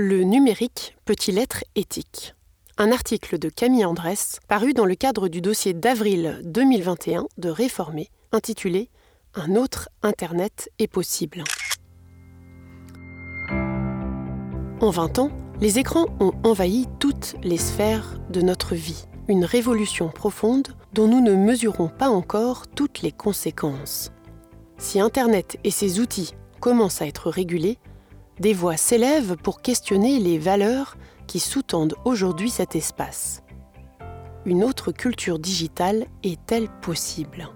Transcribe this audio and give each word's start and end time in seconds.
Le 0.00 0.22
numérique 0.22 0.96
peut-il 1.06 1.38
être 1.38 1.64
éthique? 1.74 2.36
Un 2.76 2.92
article 2.92 3.36
de 3.36 3.48
Camille 3.48 3.84
Andrès 3.84 4.38
paru 4.46 4.72
dans 4.72 4.84
le 4.84 4.94
cadre 4.94 5.26
du 5.26 5.40
dossier 5.40 5.74
d'avril 5.74 6.40
2021 6.44 7.26
de 7.36 7.48
Réformer, 7.48 8.08
intitulé 8.30 8.90
Un 9.34 9.56
autre 9.56 9.88
Internet 10.04 10.70
est 10.78 10.86
possible. 10.86 11.42
En 14.80 14.90
20 14.90 15.18
ans, 15.18 15.32
les 15.60 15.80
écrans 15.80 16.06
ont 16.20 16.32
envahi 16.44 16.86
toutes 17.00 17.34
les 17.42 17.58
sphères 17.58 18.20
de 18.30 18.40
notre 18.40 18.76
vie, 18.76 19.06
une 19.26 19.44
révolution 19.44 20.10
profonde 20.10 20.68
dont 20.92 21.08
nous 21.08 21.20
ne 21.20 21.34
mesurons 21.34 21.88
pas 21.88 22.08
encore 22.08 22.68
toutes 22.68 23.02
les 23.02 23.10
conséquences. 23.10 24.12
Si 24.76 25.00
Internet 25.00 25.58
et 25.64 25.72
ses 25.72 25.98
outils 25.98 26.34
commencent 26.60 27.02
à 27.02 27.08
être 27.08 27.30
régulés, 27.30 27.78
des 28.40 28.52
voix 28.52 28.76
s'élèvent 28.76 29.36
pour 29.36 29.62
questionner 29.62 30.18
les 30.18 30.38
valeurs 30.38 30.96
qui 31.26 31.40
sous-tendent 31.40 31.96
aujourd'hui 32.04 32.50
cet 32.50 32.76
espace. 32.76 33.42
Une 34.44 34.64
autre 34.64 34.92
culture 34.92 35.38
digitale 35.38 36.06
est-elle 36.22 36.68
possible? 36.80 37.48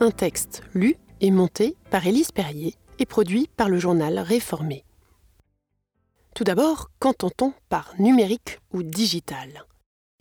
Un 0.00 0.10
texte 0.10 0.62
lu 0.74 0.96
et 1.20 1.30
monté 1.30 1.76
par 1.90 2.06
Élise 2.06 2.32
Perrier 2.32 2.74
et 2.98 3.06
produit 3.06 3.48
par 3.56 3.68
le 3.68 3.78
journal 3.78 4.18
Réformé. 4.18 4.84
Tout 6.34 6.44
d'abord, 6.44 6.90
qu'entend-on 6.98 7.52
par 7.68 7.94
numérique 7.98 8.60
ou 8.72 8.82
digital? 8.82 9.64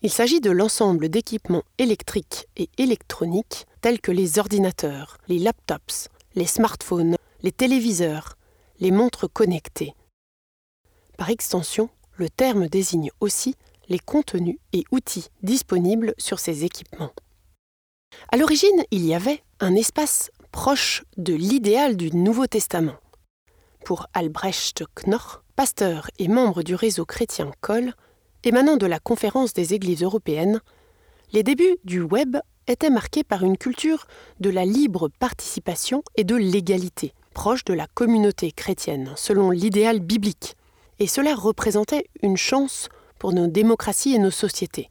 Il 0.04 0.12
s'agit 0.12 0.41
de 0.41 0.51
l'ensemble 0.51 1.09
d'équipements 1.09 1.63
électriques 1.79 2.48
et 2.55 2.70
électroniques 2.77 3.65
tels 3.81 3.99
que 3.99 4.12
les 4.12 4.38
ordinateurs, 4.38 5.17
les 5.27 5.40
laptops, 5.40 6.09
les 6.35 6.45
smartphones, 6.45 7.15
les 7.41 7.51
téléviseurs, 7.51 8.38
les 8.80 8.91
montres 8.91 9.31
connectées. 9.31 9.94
Par 11.18 11.30
extension, 11.30 11.90
le 12.16 12.30
terme 12.30 12.68
désigne 12.68 13.12
aussi 13.20 13.55
les 13.90 13.99
contenus 13.99 14.57
et 14.74 14.84
outils 14.91 15.29
disponibles 15.43 16.13
sur 16.18 16.40
ces 16.40 16.63
équipements. 16.63 17.12
À 18.32 18.38
l'origine, 18.38 18.84
il 18.91 19.05
y 19.05 19.13
avait 19.13 19.43
un 19.60 19.76
espace 19.76 20.32
proche 20.51 21.04
de 21.18 21.34
l'idéal 21.34 21.98
du 21.98 22.12
Nouveau 22.12 22.48
Testament. 22.48 22.96
Pour 23.85 24.07
Albrecht 24.13 24.84
Knorr, 24.96 25.44
pasteur 25.55 26.10
et 26.20 26.27
membre 26.27 26.63
du 26.63 26.76
réseau 26.76 27.05
chrétien 27.05 27.51
Col, 27.62 27.94
émanant 28.44 28.77
de 28.77 28.85
la 28.85 28.99
Conférence 28.99 29.54
des 29.54 29.73
Églises 29.73 30.04
européennes, 30.04 30.62
les 31.34 31.44
débuts 31.44 31.77
du 31.84 32.01
web 32.01 32.38
étaient 32.68 32.90
marqués 32.90 33.23
par 33.23 33.44
une 33.44 33.57
culture 33.57 34.07
de 34.40 34.49
la 34.49 34.66
libre 34.66 35.10
participation 35.20 36.04
et 36.16 36.23
de 36.23 36.35
l'égalité, 36.35 37.13
proche 37.38 37.63
de 37.66 37.74
la 37.76 37.85
communauté 37.85 38.52
chrétienne, 38.52 39.13
selon 39.16 39.52
l'idéal 39.52 39.99
biblique, 39.99 40.55
et 40.98 41.05
cela 41.05 41.35
représentait 41.35 42.07
une 42.24 42.35
chance 42.35 42.90
pour 43.20 43.32
nos 43.32 43.46
démocraties 43.46 44.16
et 44.16 44.18
nos 44.18 44.32
sociétés. 44.32 44.90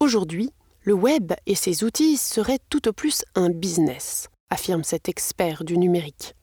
Aujourd'hui, 0.00 0.50
le 0.80 0.94
web 0.94 1.34
et 1.46 1.54
ses 1.54 1.84
outils 1.84 2.16
seraient 2.16 2.58
tout 2.68 2.88
au 2.88 2.92
plus 2.92 3.22
un 3.36 3.48
business, 3.48 4.28
affirme 4.50 4.82
cet 4.82 5.08
expert 5.08 5.62
du 5.62 5.78
numérique. 5.78 6.34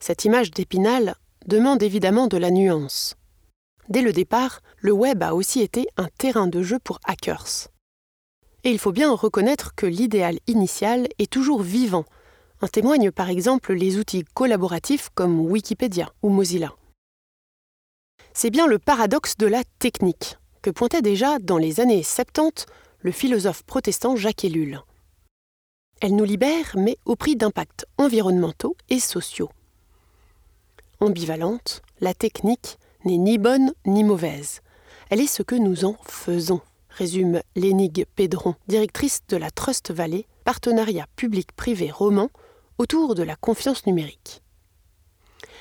Cette 0.00 0.24
image 0.24 0.50
d'épinal 0.50 1.14
demande 1.46 1.84
évidemment 1.84 2.26
de 2.26 2.38
la 2.38 2.50
nuance. 2.50 3.14
Dès 3.88 4.02
le 4.02 4.12
départ, 4.12 4.60
le 4.78 4.90
web 4.90 5.22
a 5.22 5.36
aussi 5.36 5.60
été 5.60 5.86
un 5.96 6.08
terrain 6.18 6.48
de 6.48 6.62
jeu 6.62 6.80
pour 6.80 6.98
hackers. 7.04 7.68
Et 8.64 8.72
il 8.72 8.80
faut 8.80 8.90
bien 8.90 9.14
reconnaître 9.14 9.76
que 9.76 9.86
l'idéal 9.86 10.40
initial 10.48 11.06
est 11.20 11.30
toujours 11.30 11.62
vivant 11.62 12.06
en 12.60 12.68
témoignent 12.68 13.10
par 13.10 13.28
exemple 13.28 13.74
les 13.74 13.98
outils 13.98 14.24
collaboratifs 14.34 15.10
comme 15.14 15.40
Wikipédia 15.40 16.12
ou 16.22 16.30
Mozilla. 16.30 16.74
C'est 18.32 18.50
bien 18.50 18.66
le 18.66 18.78
paradoxe 18.78 19.36
de 19.36 19.46
la 19.46 19.62
technique 19.78 20.36
que 20.62 20.70
pointait 20.70 21.02
déjà 21.02 21.38
dans 21.38 21.58
les 21.58 21.80
années 21.80 22.02
70 22.02 22.66
le 23.00 23.12
philosophe 23.12 23.62
protestant 23.62 24.16
Jacques 24.16 24.44
Ellul. 24.44 24.80
Elle 26.00 26.16
nous 26.16 26.24
libère, 26.24 26.74
mais 26.76 26.98
au 27.04 27.16
prix 27.16 27.36
d'impacts 27.36 27.86
environnementaux 27.96 28.76
et 28.90 29.00
sociaux. 29.00 29.48
Ambivalente, 31.00 31.82
la 32.00 32.14
technique 32.14 32.78
n'est 33.04 33.16
ni 33.16 33.38
bonne 33.38 33.72
ni 33.86 34.04
mauvaise. 34.04 34.60
Elle 35.08 35.20
est 35.20 35.26
ce 35.26 35.42
que 35.42 35.54
nous 35.54 35.84
en 35.84 35.96
faisons, 36.06 36.60
résume 36.90 37.40
Lénigue 37.54 38.06
Pédron, 38.16 38.54
directrice 38.68 39.20
de 39.28 39.36
la 39.36 39.50
Trust 39.50 39.92
Valley, 39.92 40.26
partenariat 40.44 41.06
public-privé 41.16 41.90
roman 41.90 42.28
autour 42.78 43.14
de 43.14 43.22
la 43.22 43.36
confiance 43.36 43.86
numérique. 43.86 44.42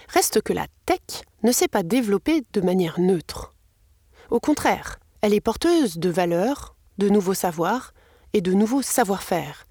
Reste 0.07 0.41
que 0.41 0.53
la 0.53 0.67
tech 0.85 1.23
ne 1.43 1.51
s'est 1.51 1.67
pas 1.67 1.83
développée 1.83 2.43
de 2.53 2.61
manière 2.61 2.99
neutre. 2.99 3.53
Au 4.29 4.39
contraire, 4.39 4.99
elle 5.21 5.33
est 5.33 5.41
porteuse 5.41 5.97
de 5.97 6.09
valeurs, 6.09 6.75
de 6.97 7.09
nouveaux 7.09 7.33
savoirs 7.33 7.93
et 8.33 8.41
de 8.41 8.53
nouveaux 8.53 8.81
savoir-faire. 8.81 9.65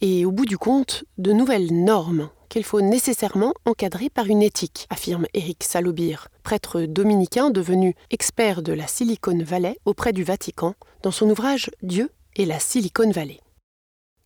Et 0.00 0.24
au 0.24 0.32
bout 0.32 0.46
du 0.46 0.58
compte, 0.58 1.04
de 1.18 1.32
nouvelles 1.32 1.72
normes 1.72 2.30
qu'il 2.48 2.64
faut 2.64 2.82
nécessairement 2.82 3.54
encadrer 3.64 4.10
par 4.10 4.26
une 4.26 4.42
éthique, 4.42 4.86
affirme 4.90 5.26
Éric 5.32 5.64
Salobir, 5.64 6.28
prêtre 6.42 6.82
dominicain 6.82 7.50
devenu 7.50 7.94
expert 8.10 8.62
de 8.62 8.74
la 8.74 8.86
Silicon 8.86 9.38
Valley 9.42 9.78
auprès 9.86 10.12
du 10.12 10.22
Vatican, 10.22 10.74
dans 11.02 11.12
son 11.12 11.30
ouvrage 11.30 11.70
Dieu 11.82 12.10
et 12.36 12.44
la 12.44 12.58
Silicon 12.58 13.10
Valley. 13.10 13.40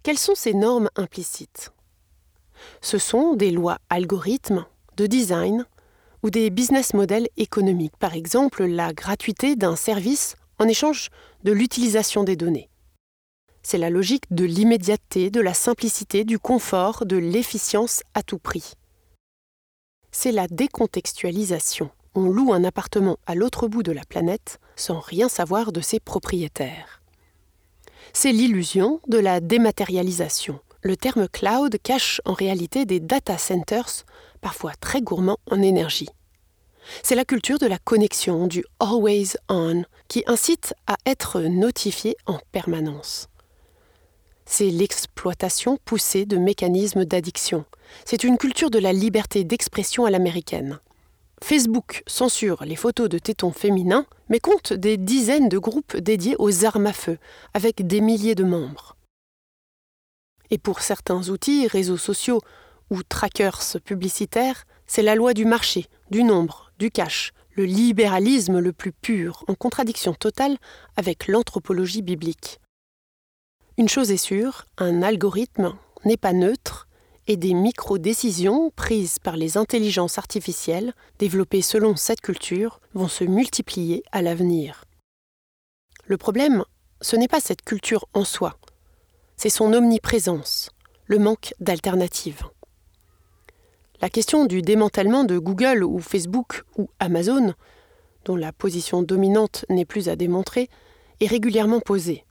Quelles 0.03 0.18
sont 0.18 0.34
ces 0.34 0.54
normes 0.54 0.91
implicites? 0.97 1.70
Ce 2.80 2.98
sont 2.98 3.34
des 3.34 3.50
lois 3.50 3.78
algorithmes, 3.90 4.66
de 4.96 5.06
design 5.06 5.66
ou 6.22 6.30
des 6.30 6.50
business 6.50 6.94
models 6.94 7.28
économiques, 7.36 7.96
par 7.98 8.14
exemple 8.14 8.64
la 8.64 8.92
gratuité 8.92 9.56
d'un 9.56 9.76
service 9.76 10.36
en 10.58 10.66
échange 10.66 11.10
de 11.44 11.52
l'utilisation 11.52 12.24
des 12.24 12.36
données. 12.36 12.68
C'est 13.62 13.78
la 13.78 13.90
logique 13.90 14.24
de 14.30 14.44
l'immédiateté, 14.44 15.30
de 15.30 15.40
la 15.40 15.54
simplicité, 15.54 16.24
du 16.24 16.38
confort, 16.38 17.04
de 17.04 17.16
l'efficience 17.16 18.02
à 18.14 18.22
tout 18.22 18.38
prix. 18.38 18.74
C'est 20.12 20.32
la 20.32 20.46
décontextualisation. 20.46 21.90
On 22.14 22.28
loue 22.28 22.52
un 22.52 22.64
appartement 22.64 23.18
à 23.26 23.34
l'autre 23.34 23.68
bout 23.68 23.82
de 23.82 23.92
la 23.92 24.04
planète 24.04 24.60
sans 24.76 25.00
rien 25.00 25.28
savoir 25.28 25.72
de 25.72 25.80
ses 25.80 26.00
propriétaires. 26.00 27.02
C'est 28.12 28.32
l'illusion 28.32 29.00
de 29.08 29.18
la 29.18 29.40
dématérialisation 29.40 30.60
le 30.86 30.97
terme 30.97 31.28
cloud 31.28 31.76
cache 31.82 32.20
en 32.24 32.32
réalité 32.32 32.86
des 32.86 33.00
data 33.00 33.36
centers, 33.36 34.04
parfois 34.41 34.72
très 34.80 35.02
gourmands 35.02 35.38
en 35.50 35.60
énergie. 35.60 36.08
C'est 37.02 37.16
la 37.16 37.24
culture 37.24 37.58
de 37.58 37.66
la 37.66 37.78
connexion, 37.78 38.47
du 38.47 38.64
always 38.78 39.36
on, 39.48 39.82
qui 40.06 40.22
incite 40.28 40.74
à 40.86 40.97
être 41.04 41.41
notifié 41.41 42.16
en 42.26 42.38
permanence. 42.52 43.28
C'est 44.44 44.70
l'exploitation 44.70 45.76
poussée 45.84 46.24
de 46.24 46.36
mécanismes 46.36 47.04
d'addiction. 47.04 47.64
C'est 48.04 48.22
une 48.22 48.38
culture 48.38 48.70
de 48.70 48.78
la 48.78 48.92
liberté 48.92 49.42
d'expression 49.42 50.04
à 50.04 50.10
l'américaine. 50.10 50.78
Facebook 51.42 52.04
censure 52.06 52.64
les 52.64 52.76
photos 52.76 53.08
de 53.08 53.18
tétons 53.18 53.53
féminins, 53.53 54.06
mais 54.28 54.38
compte 54.38 54.72
des 54.72 54.97
dizaines 54.97 55.48
de 55.48 55.58
groupes 55.58 55.97
dédiés 55.97 56.36
aux 56.38 56.64
armes 56.64 56.86
à 56.86 56.92
feu, 56.92 57.18
avec 57.54 57.84
des 57.84 58.00
milliers 58.00 58.36
de 58.36 58.44
membres. 58.44 58.95
Et 60.50 60.58
pour 60.58 60.80
certains 60.80 61.28
outils, 61.28 61.66
réseaux 61.66 61.96
sociaux 61.96 62.40
ou 62.90 63.02
trackers 63.02 63.62
publicitaires, 63.84 64.64
c'est 64.86 65.02
la 65.02 65.14
loi 65.14 65.34
du 65.34 65.44
marché, 65.44 65.86
du 66.10 66.22
nombre, 66.22 66.72
du 66.78 66.90
cash, 66.90 67.32
le 67.54 67.64
libéralisme 67.64 68.58
le 68.58 68.72
plus 68.72 68.92
pur, 68.92 69.44
en 69.48 69.54
contradiction 69.54 70.14
totale 70.14 70.56
avec 70.96 71.26
l'anthropologie 71.26 72.02
biblique. 72.02 72.60
Une 73.78 73.88
chose 73.88 74.10
est 74.10 74.16
sûre, 74.16 74.66
un 74.78 75.02
algorithme 75.02 75.74
n'est 76.04 76.16
pas 76.16 76.32
neutre 76.32 76.86
et 77.26 77.36
des 77.36 77.54
micro-décisions 77.54 78.70
prises 78.76 79.18
par 79.18 79.36
les 79.36 79.56
intelligences 79.56 80.18
artificielles, 80.18 80.92
développées 81.18 81.62
selon 81.62 81.97
cette 81.97 82.21
culture, 82.21 82.80
vont 82.94 83.09
se 83.09 83.24
multiplier 83.24 84.04
à 84.12 84.22
l'avenir. 84.22 84.84
Le 86.04 86.16
problème, 86.16 86.65
ce 87.00 87.16
n'est 87.16 87.28
pas 87.28 87.41
cette 87.41 87.62
culture 87.62 88.06
en 88.15 88.24
soi, 88.24 88.56
c'est 89.36 89.50
son 89.50 89.72
omniprésence, 89.72 90.71
le 91.06 91.18
manque 91.18 91.54
d'alternatives. 91.60 92.42
La 94.00 94.10
question 94.10 94.44
du 94.44 94.62
démantèlement 94.62 95.24
de 95.24 95.38
Google 95.38 95.84
ou 95.84 96.00
Facebook 96.00 96.65
ou 96.77 96.88
Amazon, 96.98 97.54
dont 98.24 98.36
la 98.36 98.53
position 98.53 99.03
dominante 99.03 99.65
n'est 99.68 99.84
plus 99.84 100.09
à 100.09 100.16
démontrer, 100.16 100.68
est 101.21 101.27
régulièrement 101.27 101.80
posée. 101.80 102.24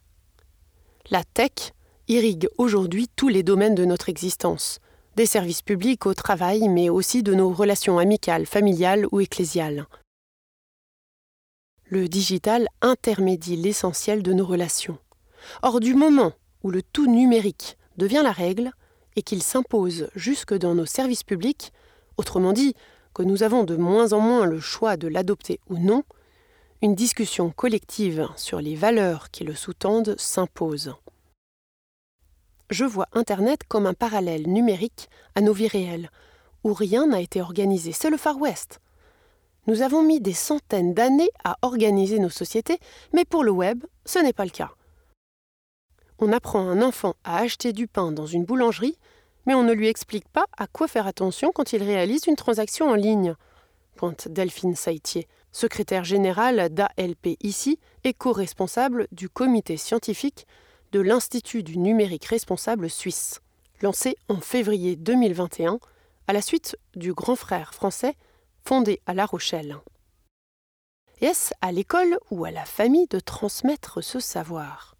La 1.10 1.24
tech 1.24 1.72
irrigue 2.08 2.48
aujourd'hui 2.58 3.08
tous 3.14 3.28
les 3.28 3.42
domaines 3.42 3.74
de 3.74 3.84
notre 3.84 4.08
existence, 4.08 4.80
des 5.16 5.26
services 5.26 5.62
publics 5.62 6.06
au 6.06 6.14
travail, 6.14 6.68
mais 6.68 6.88
aussi 6.88 7.22
de 7.22 7.34
nos 7.34 7.50
relations 7.50 7.98
amicales, 7.98 8.46
familiales 8.46 9.06
ou 9.10 9.20
ecclésiales. 9.20 9.86
Le 11.84 12.08
digital 12.08 12.68
intermédie 12.80 13.56
l'essentiel 13.56 14.22
de 14.22 14.32
nos 14.32 14.44
relations. 14.44 14.98
Or, 15.62 15.80
du 15.80 15.94
moment 15.94 16.32
où 16.66 16.70
le 16.72 16.82
tout 16.82 17.06
numérique 17.06 17.78
devient 17.96 18.22
la 18.24 18.32
règle 18.32 18.72
et 19.14 19.22
qu'il 19.22 19.40
s'impose 19.40 20.10
jusque 20.16 20.52
dans 20.52 20.74
nos 20.74 20.84
services 20.84 21.22
publics, 21.22 21.72
autrement 22.16 22.52
dit, 22.52 22.74
que 23.14 23.22
nous 23.22 23.44
avons 23.44 23.62
de 23.62 23.76
moins 23.76 24.12
en 24.12 24.18
moins 24.18 24.46
le 24.46 24.58
choix 24.58 24.96
de 24.96 25.06
l'adopter 25.06 25.60
ou 25.70 25.78
non, 25.78 26.02
une 26.82 26.96
discussion 26.96 27.50
collective 27.50 28.28
sur 28.34 28.60
les 28.60 28.74
valeurs 28.74 29.30
qui 29.30 29.44
le 29.44 29.54
sous-tendent 29.54 30.16
s'impose. 30.18 30.96
Je 32.68 32.84
vois 32.84 33.06
Internet 33.12 33.60
comme 33.68 33.86
un 33.86 33.94
parallèle 33.94 34.48
numérique 34.48 35.08
à 35.36 35.42
nos 35.42 35.52
vies 35.52 35.68
réelles, 35.68 36.10
où 36.64 36.74
rien 36.74 37.06
n'a 37.06 37.20
été 37.20 37.40
organisé. 37.40 37.92
C'est 37.92 38.10
le 38.10 38.16
Far 38.16 38.40
West. 38.40 38.80
Nous 39.68 39.82
avons 39.82 40.02
mis 40.02 40.20
des 40.20 40.32
centaines 40.32 40.94
d'années 40.94 41.30
à 41.44 41.58
organiser 41.62 42.18
nos 42.18 42.28
sociétés, 42.28 42.80
mais 43.12 43.24
pour 43.24 43.44
le 43.44 43.52
web, 43.52 43.84
ce 44.04 44.18
n'est 44.18 44.32
pas 44.32 44.44
le 44.44 44.50
cas. 44.50 44.72
On 46.18 46.32
apprend 46.32 46.60
un 46.60 46.80
enfant 46.80 47.14
à 47.24 47.38
acheter 47.38 47.72
du 47.74 47.86
pain 47.86 48.10
dans 48.10 48.26
une 48.26 48.44
boulangerie, 48.44 48.98
mais 49.44 49.54
on 49.54 49.62
ne 49.62 49.74
lui 49.74 49.88
explique 49.88 50.28
pas 50.28 50.46
à 50.56 50.66
quoi 50.66 50.88
faire 50.88 51.06
attention 51.06 51.52
quand 51.54 51.72
il 51.72 51.82
réalise 51.82 52.26
une 52.26 52.36
transaction 52.36 52.88
en 52.88 52.94
ligne, 52.94 53.34
pointe 53.96 54.28
Delphine 54.28 54.74
Saïtier, 54.74 55.28
secrétaire 55.52 56.04
générale 56.04 56.68
d'ALP 56.70 57.36
ici 57.42 57.78
et 58.04 58.14
co-responsable 58.14 59.08
du 59.12 59.28
comité 59.28 59.76
scientifique 59.76 60.46
de 60.92 61.00
l'Institut 61.00 61.62
du 61.62 61.78
numérique 61.78 62.24
responsable 62.24 62.88
suisse, 62.88 63.40
lancé 63.82 64.16
en 64.28 64.40
février 64.40 64.96
2021 64.96 65.78
à 66.28 66.32
la 66.32 66.40
suite 66.42 66.76
du 66.94 67.12
grand 67.12 67.36
frère 67.36 67.74
français 67.74 68.14
fondé 68.64 69.00
à 69.06 69.14
La 69.14 69.26
Rochelle. 69.26 69.76
est-ce 71.20 71.52
à 71.60 71.72
l'école 71.72 72.18
ou 72.30 72.44
à 72.46 72.50
la 72.50 72.64
famille 72.64 73.06
de 73.08 73.20
transmettre 73.20 74.02
ce 74.02 74.18
savoir? 74.18 74.95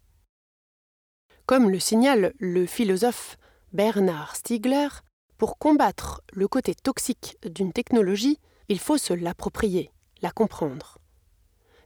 Comme 1.47 1.69
le 1.69 1.79
signale 1.79 2.33
le 2.39 2.65
philosophe 2.65 3.37
Bernard 3.71 4.35
Stiegler, 4.35 4.89
pour 5.37 5.57
combattre 5.57 6.21
le 6.33 6.45
côté 6.45 6.75
toxique 6.75 7.37
d'une 7.45 7.71
technologie, 7.71 8.37
il 8.67 8.79
faut 8.79 8.97
se 8.97 9.13
l'approprier, 9.13 9.89
la 10.21 10.31
comprendre. 10.31 10.97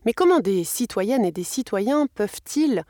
Mais 0.04 0.14
comment 0.14 0.40
des 0.40 0.64
citoyennes 0.64 1.24
et 1.24 1.30
des 1.30 1.44
citoyens 1.44 2.08
peuvent-ils 2.08 2.82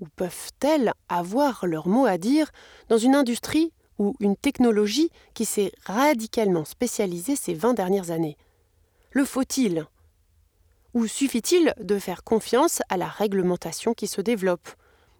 ou 0.00 0.08
peuvent-elles 0.16 0.92
avoir 1.08 1.64
leur 1.64 1.86
mot 1.86 2.06
à 2.06 2.18
dire 2.18 2.50
dans 2.88 2.98
une 2.98 3.14
industrie 3.14 3.72
ou 4.00 4.16
une 4.18 4.36
technologie 4.36 5.10
qui 5.32 5.44
s'est 5.44 5.70
radicalement 5.84 6.64
spécialisée 6.64 7.36
ces 7.36 7.54
vingt 7.54 7.74
dernières 7.74 8.10
années? 8.10 8.36
Le 9.12 9.24
faut-il? 9.24 9.86
Ou 10.92 11.06
suffit-il 11.06 11.72
de 11.78 12.00
faire 12.00 12.24
confiance 12.24 12.82
à 12.88 12.96
la 12.96 13.06
réglementation 13.06 13.94
qui 13.94 14.08
se 14.08 14.20
développe, 14.20 14.68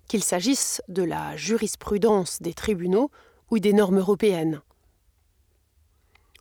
qu'il 0.08 0.22
s'agisse 0.22 0.82
de 0.88 1.02
la 1.02 1.36
jurisprudence 1.36 2.40
des 2.40 2.54
tribunaux 2.54 3.10
ou 3.50 3.58
des 3.58 3.72
normes 3.72 3.98
européennes 3.98 4.60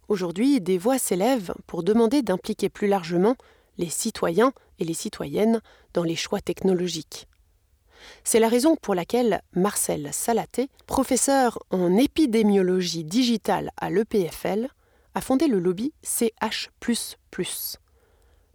Aujourd'hui, 0.07 0.61
des 0.61 0.77
voix 0.77 0.99
s'élèvent 0.99 1.53
pour 1.65 1.83
demander 1.83 2.21
d'impliquer 2.21 2.69
plus 2.69 2.87
largement 2.87 3.35
les 3.77 3.89
citoyens 3.89 4.53
et 4.79 4.85
les 4.85 4.93
citoyennes 4.93 5.61
dans 5.93 6.03
les 6.03 6.15
choix 6.15 6.41
technologiques. 6.41 7.27
C'est 8.23 8.39
la 8.39 8.49
raison 8.49 8.75
pour 8.75 8.93
laquelle 8.93 9.41
Marcel 9.53 10.09
Salaté, 10.13 10.69
professeur 10.85 11.57
en 11.71 11.97
épidémiologie 11.97 13.03
digitale 13.03 13.71
à 13.77 13.89
l'EPFL, 13.89 14.67
a 15.15 15.21
fondé 15.21 15.47
le 15.47 15.59
lobby 15.59 15.91
CH, 16.03 16.69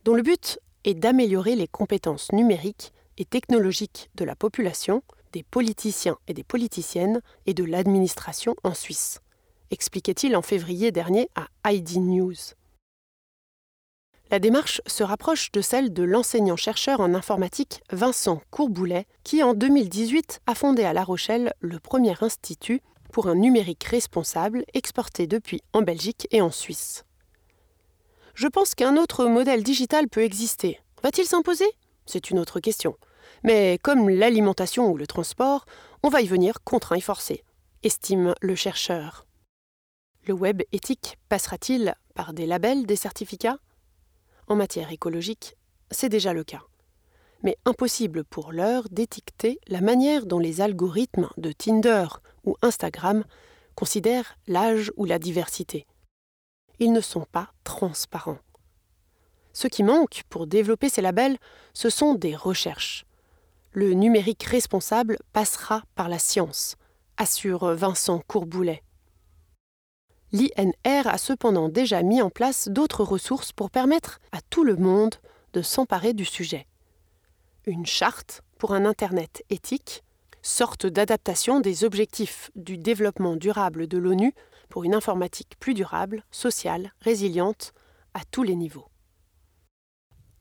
dont 0.04 0.14
le 0.14 0.22
but 0.22 0.60
est 0.84 0.94
d'améliorer 0.94 1.56
les 1.56 1.66
compétences 1.66 2.30
numériques 2.32 2.92
et 3.20 3.26
technologiques 3.26 4.10
de 4.14 4.24
la 4.24 4.34
population, 4.34 5.02
des 5.32 5.42
politiciens 5.42 6.16
et 6.26 6.32
des 6.34 6.42
politiciennes 6.42 7.20
et 7.44 7.52
de 7.52 7.64
l'administration 7.64 8.56
en 8.64 8.72
Suisse, 8.72 9.20
expliquait-il 9.70 10.34
en 10.34 10.42
février 10.42 10.90
dernier 10.90 11.28
à 11.34 11.70
ID 11.70 11.98
News. 11.98 12.34
La 14.30 14.38
démarche 14.38 14.80
se 14.86 15.02
rapproche 15.02 15.52
de 15.52 15.60
celle 15.60 15.92
de 15.92 16.02
l'enseignant-chercheur 16.02 17.00
en 17.00 17.14
informatique 17.14 17.82
Vincent 17.92 18.40
Courboulet, 18.50 19.06
qui 19.22 19.42
en 19.42 19.54
2018 19.54 20.40
a 20.46 20.54
fondé 20.54 20.84
à 20.84 20.94
La 20.94 21.04
Rochelle 21.04 21.52
le 21.60 21.78
premier 21.78 22.14
institut 22.22 22.80
pour 23.12 23.26
un 23.26 23.34
numérique 23.34 23.84
responsable 23.84 24.64
exporté 24.72 25.26
depuis 25.26 25.62
en 25.74 25.82
Belgique 25.82 26.26
et 26.30 26.40
en 26.40 26.50
Suisse. 26.50 27.04
Je 28.34 28.48
pense 28.48 28.74
qu'un 28.74 28.96
autre 28.96 29.26
modèle 29.26 29.62
digital 29.62 30.08
peut 30.08 30.22
exister. 30.22 30.80
Va-t-il 31.02 31.26
s'imposer? 31.26 31.66
C'est 32.06 32.30
une 32.30 32.38
autre 32.38 32.60
question. 32.60 32.96
Mais 33.42 33.78
comme 33.82 34.08
l'alimentation 34.08 34.90
ou 34.90 34.96
le 34.96 35.06
transport, 35.06 35.64
on 36.02 36.08
va 36.08 36.20
y 36.20 36.26
venir 36.26 36.62
contraint 36.64 36.96
et 36.96 37.00
forcé, 37.00 37.44
estime 37.82 38.34
le 38.40 38.54
chercheur. 38.54 39.26
Le 40.26 40.34
web 40.34 40.62
éthique 40.72 41.18
passera-t-il 41.28 41.94
par 42.14 42.34
des 42.34 42.46
labels, 42.46 42.86
des 42.86 42.96
certificats? 42.96 43.58
En 44.48 44.56
matière 44.56 44.92
écologique, 44.92 45.56
c'est 45.90 46.08
déjà 46.08 46.32
le 46.32 46.44
cas. 46.44 46.62
Mais 47.42 47.56
impossible 47.64 48.24
pour 48.24 48.52
l'heure 48.52 48.88
d'étiqueter 48.90 49.58
la 49.66 49.80
manière 49.80 50.26
dont 50.26 50.38
les 50.38 50.60
algorithmes 50.60 51.30
de 51.38 51.52
Tinder 51.52 52.06
ou 52.44 52.56
Instagram 52.60 53.24
considèrent 53.74 54.36
l'âge 54.46 54.92
ou 54.96 55.06
la 55.06 55.18
diversité. 55.18 55.86
Ils 56.78 56.92
ne 56.92 57.00
sont 57.00 57.24
pas 57.32 57.52
transparents. 57.64 58.38
Ce 59.52 59.68
qui 59.68 59.82
manque 59.82 60.22
pour 60.28 60.46
développer 60.46 60.90
ces 60.90 61.00
labels, 61.00 61.38
ce 61.72 61.88
sont 61.88 62.14
des 62.14 62.36
recherches. 62.36 63.06
Le 63.72 63.92
numérique 63.92 64.42
responsable 64.42 65.16
passera 65.32 65.84
par 65.94 66.08
la 66.08 66.18
science, 66.18 66.74
assure 67.16 67.72
Vincent 67.76 68.20
Courboulet. 68.26 68.82
L'INR 70.32 71.06
a 71.06 71.18
cependant 71.18 71.68
déjà 71.68 72.02
mis 72.02 72.20
en 72.20 72.30
place 72.30 72.66
d'autres 72.66 73.04
ressources 73.04 73.52
pour 73.52 73.70
permettre 73.70 74.18
à 74.32 74.40
tout 74.40 74.64
le 74.64 74.74
monde 74.74 75.14
de 75.52 75.62
s'emparer 75.62 76.14
du 76.14 76.24
sujet. 76.24 76.66
Une 77.64 77.86
charte 77.86 78.42
pour 78.58 78.74
un 78.74 78.84
Internet 78.84 79.44
éthique, 79.50 80.02
sorte 80.42 80.86
d'adaptation 80.86 81.60
des 81.60 81.84
objectifs 81.84 82.50
du 82.56 82.76
développement 82.76 83.36
durable 83.36 83.86
de 83.86 83.98
l'ONU 83.98 84.34
pour 84.68 84.82
une 84.82 84.96
informatique 84.96 85.54
plus 85.60 85.74
durable, 85.74 86.24
sociale, 86.32 86.92
résiliente, 87.02 87.72
à 88.14 88.20
tous 88.32 88.42
les 88.42 88.56
niveaux. 88.56 88.88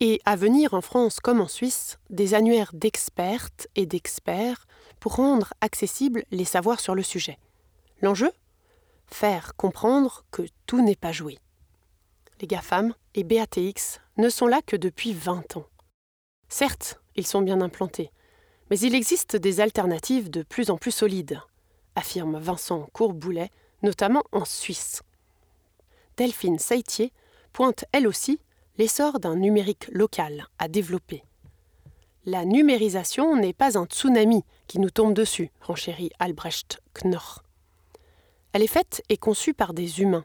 Et 0.01 0.21
à 0.23 0.37
venir 0.37 0.73
en 0.73 0.81
France 0.81 1.19
comme 1.19 1.41
en 1.41 1.49
Suisse, 1.49 1.99
des 2.09 2.33
annuaires 2.33 2.71
d'expertes 2.73 3.67
et 3.75 3.85
d'experts 3.85 4.65
pour 5.01 5.15
rendre 5.15 5.53
accessibles 5.59 6.23
les 6.31 6.45
savoirs 6.45 6.79
sur 6.79 6.95
le 6.95 7.03
sujet. 7.03 7.37
L'enjeu? 8.01 8.31
Faire 9.07 9.55
comprendre 9.57 10.23
que 10.31 10.43
tout 10.67 10.81
n'est 10.81 10.95
pas 10.95 11.11
joué. 11.11 11.37
Les 12.39 12.47
GAFAM 12.47 12.93
et 13.15 13.25
BATX 13.25 13.99
ne 14.17 14.29
sont 14.29 14.47
là 14.47 14.61
que 14.65 14.77
depuis 14.77 15.13
20 15.13 15.57
ans. 15.57 15.65
Certes, 16.47 17.01
ils 17.15 17.27
sont 17.27 17.41
bien 17.41 17.59
implantés, 17.59 18.11
mais 18.69 18.79
il 18.79 18.95
existe 18.95 19.35
des 19.35 19.59
alternatives 19.59 20.29
de 20.29 20.43
plus 20.43 20.69
en 20.69 20.77
plus 20.77 20.91
solides, 20.91 21.41
affirme 21.95 22.39
Vincent 22.39 22.87
Courboulet, 22.93 23.51
notamment 23.83 24.23
en 24.31 24.45
Suisse. 24.45 25.01
Delphine 26.15 26.59
Saitier 26.59 27.11
pointe 27.51 27.83
elle 27.91 28.07
aussi 28.07 28.39
l'essor 28.79 29.19
d'un 29.19 29.35
numérique 29.35 29.89
local 29.91 30.47
à 30.57 30.69
développer. 30.69 31.21
La 32.25 32.45
numérisation 32.45 33.35
n'est 33.35 33.53
pas 33.53 33.77
un 33.77 33.85
tsunami 33.85 34.43
qui 34.67 34.79
nous 34.79 34.89
tombe 34.89 35.13
dessus, 35.13 35.51
renchérit 35.59 36.11
Albrecht 36.17 36.79
Knorr. 36.93 37.43
Elle 38.53 38.63
est 38.63 38.67
faite 38.67 39.03
et 39.09 39.17
conçue 39.17 39.53
par 39.53 39.73
des 39.73 39.99
humains. 39.99 40.23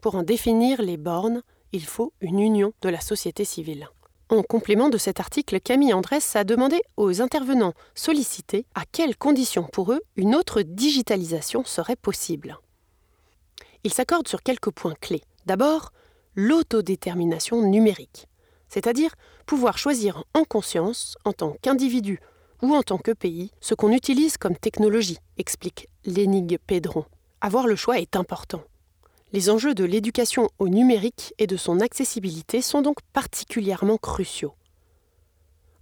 Pour 0.00 0.14
en 0.14 0.22
définir 0.22 0.82
les 0.82 0.96
bornes, 0.96 1.42
il 1.72 1.84
faut 1.84 2.12
une 2.20 2.38
union 2.38 2.72
de 2.80 2.88
la 2.88 3.00
société 3.00 3.44
civile. 3.44 3.88
En 4.28 4.44
complément 4.44 4.88
de 4.88 4.98
cet 4.98 5.18
article, 5.18 5.58
Camille 5.58 5.92
Andrès 5.92 6.36
a 6.36 6.44
demandé 6.44 6.80
aux 6.96 7.20
intervenants 7.20 7.74
sollicités 7.96 8.66
à 8.76 8.84
quelles 8.84 9.16
conditions 9.16 9.64
pour 9.64 9.92
eux 9.92 10.02
une 10.14 10.36
autre 10.36 10.62
digitalisation 10.62 11.64
serait 11.64 11.96
possible. 11.96 12.58
Ils 13.82 13.92
s'accordent 13.92 14.28
sur 14.28 14.44
quelques 14.44 14.70
points 14.70 14.96
clés. 15.00 15.22
D'abord, 15.44 15.92
l'autodétermination 16.36 17.62
numérique, 17.62 18.28
c'est-à-dire 18.68 19.14
pouvoir 19.46 19.78
choisir 19.78 20.24
en 20.34 20.44
conscience, 20.44 21.16
en 21.24 21.32
tant 21.32 21.56
qu'individu 21.62 22.20
ou 22.62 22.74
en 22.74 22.82
tant 22.82 22.98
que 22.98 23.12
pays, 23.12 23.50
ce 23.60 23.74
qu'on 23.74 23.90
utilise 23.92 24.36
comme 24.36 24.56
technologie, 24.56 25.18
explique 25.38 25.88
Lénigue 26.04 26.58
Pédron. 26.66 27.04
Avoir 27.40 27.66
le 27.66 27.76
choix 27.76 27.98
est 27.98 28.16
important. 28.16 28.62
Les 29.32 29.50
enjeux 29.50 29.74
de 29.74 29.84
l'éducation 29.84 30.48
au 30.58 30.68
numérique 30.68 31.34
et 31.38 31.46
de 31.46 31.56
son 31.56 31.80
accessibilité 31.80 32.62
sont 32.62 32.82
donc 32.82 32.98
particulièrement 33.12 33.98
cruciaux. 33.98 34.54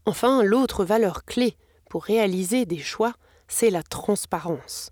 Enfin, 0.07 0.43
l'autre 0.43 0.85
valeur 0.85 1.25
clé 1.25 1.57
pour 1.91 2.05
réaliser 2.05 2.65
des 2.65 2.79
choix, 2.79 3.15
c'est 3.49 3.71
la 3.71 3.83
transparence. 3.83 4.91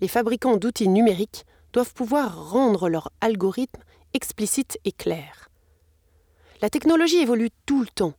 Les 0.00 0.08
fabricants 0.08 0.56
d'outils 0.56 0.88
numériques 0.88 1.44
doivent 1.72 1.94
pouvoir 1.94 2.50
rendre 2.50 2.88
leurs 2.88 3.10
algorithmes 3.20 3.82
explicites 4.16 4.78
et 4.84 4.92
clairs. 4.92 5.50
La 6.62 6.70
technologie 6.70 7.18
évolue 7.18 7.50
tout 7.66 7.80
le 7.80 7.86
temps, 7.86 8.14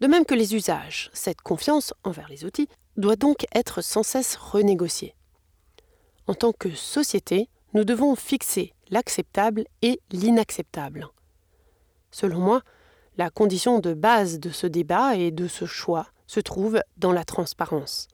de 0.00 0.06
même 0.06 0.24
que 0.24 0.34
les 0.34 0.54
usages. 0.54 1.10
Cette 1.12 1.42
confiance 1.42 1.92
envers 2.04 2.28
les 2.28 2.44
outils 2.44 2.68
doit 2.96 3.16
donc 3.16 3.44
être 3.54 3.82
sans 3.82 4.02
cesse 4.02 4.34
renégociée. 4.34 5.14
En 6.26 6.34
tant 6.34 6.52
que 6.52 6.70
société, 6.70 7.50
nous 7.74 7.84
devons 7.84 8.16
fixer 8.16 8.72
l'acceptable 8.90 9.64
et 9.82 10.00
l'inacceptable. 10.10 11.06
Selon 12.10 12.38
moi, 12.38 12.62
la 13.18 13.28
condition 13.28 13.78
de 13.78 13.92
base 13.92 14.40
de 14.40 14.48
ce 14.48 14.66
débat 14.66 15.16
et 15.16 15.30
de 15.30 15.46
ce 15.46 15.66
choix 15.66 16.06
se 16.26 16.40
trouve 16.40 16.80
dans 16.96 17.12
la 17.12 17.24
transparence, 17.24 18.08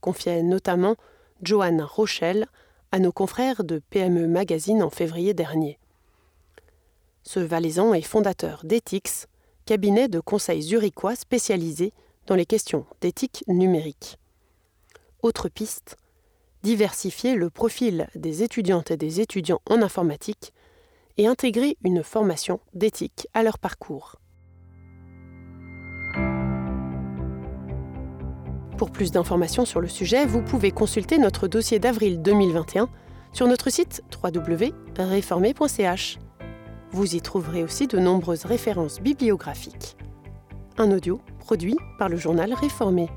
confiait 0.00 0.42
notamment 0.42 0.96
Joanne 1.40 1.82
Rochelle 1.82 2.46
à 2.90 2.98
nos 2.98 3.12
confrères 3.12 3.62
de 3.62 3.80
PME 3.90 4.26
Magazine 4.26 4.82
en 4.82 4.90
février 4.90 5.34
dernier. 5.34 5.78
Ce 7.24 7.40
Valaisan 7.40 7.94
est 7.94 8.02
fondateur 8.02 8.60
d'Ethix, 8.64 9.26
cabinet 9.64 10.08
de 10.08 10.20
conseil 10.20 10.60
zurichois 10.60 11.16
spécialisé 11.16 11.94
dans 12.26 12.34
les 12.34 12.44
questions 12.44 12.84
d'éthique 13.00 13.44
numérique. 13.48 14.18
Autre 15.22 15.48
piste, 15.48 15.96
diversifier 16.62 17.34
le 17.34 17.48
profil 17.48 18.08
des 18.14 18.42
étudiantes 18.42 18.90
et 18.90 18.98
des 18.98 19.22
étudiants 19.22 19.62
en 19.70 19.80
informatique 19.80 20.52
et 21.16 21.26
intégrer 21.26 21.78
une 21.82 22.02
formation 22.02 22.60
d'éthique 22.74 23.26
à 23.32 23.42
leur 23.42 23.58
parcours. 23.58 24.16
Pour 28.76 28.90
plus 28.90 29.12
d'informations 29.12 29.64
sur 29.64 29.80
le 29.80 29.88
sujet, 29.88 30.26
vous 30.26 30.42
pouvez 30.42 30.72
consulter 30.72 31.16
notre 31.16 31.48
dossier 31.48 31.78
d'avril 31.78 32.20
2021 32.20 32.90
sur 33.32 33.46
notre 33.46 33.70
site 33.70 34.02
www.reformé.ch. 34.22 36.18
Vous 36.94 37.16
y 37.16 37.20
trouverez 37.20 37.64
aussi 37.64 37.88
de 37.88 37.98
nombreuses 37.98 38.44
références 38.44 39.00
bibliographiques. 39.00 39.96
Un 40.78 40.92
audio 40.92 41.20
produit 41.40 41.76
par 41.98 42.08
le 42.08 42.16
journal 42.16 42.54
Réformé. 42.54 43.08